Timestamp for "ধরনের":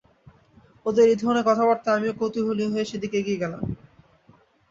1.21-1.47